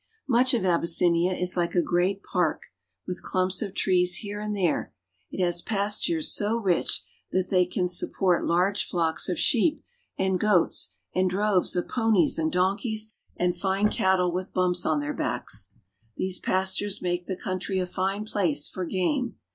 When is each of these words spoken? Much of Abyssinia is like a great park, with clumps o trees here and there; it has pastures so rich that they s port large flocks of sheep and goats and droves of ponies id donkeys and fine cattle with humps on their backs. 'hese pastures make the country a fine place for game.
Much 0.27 0.55
of 0.55 0.65
Abyssinia 0.65 1.31
is 1.33 1.55
like 1.55 1.75
a 1.75 1.81
great 1.83 2.23
park, 2.23 2.63
with 3.05 3.21
clumps 3.21 3.61
o 3.61 3.69
trees 3.69 4.15
here 4.15 4.39
and 4.39 4.55
there; 4.55 4.91
it 5.29 5.39
has 5.45 5.61
pastures 5.61 6.33
so 6.33 6.57
rich 6.57 7.03
that 7.31 7.49
they 7.51 7.67
s 7.77 8.03
port 8.17 8.43
large 8.43 8.87
flocks 8.87 9.29
of 9.29 9.37
sheep 9.37 9.83
and 10.17 10.39
goats 10.39 10.93
and 11.13 11.29
droves 11.29 11.75
of 11.75 11.87
ponies 11.87 12.39
id 12.39 12.49
donkeys 12.51 13.13
and 13.37 13.55
fine 13.55 13.91
cattle 13.91 14.31
with 14.31 14.49
humps 14.55 14.87
on 14.87 15.01
their 15.01 15.13
backs. 15.13 15.69
'hese 16.17 16.39
pastures 16.41 17.03
make 17.03 17.27
the 17.27 17.37
country 17.37 17.77
a 17.77 17.85
fine 17.85 18.25
place 18.25 18.67
for 18.67 18.85
game. 18.85 19.35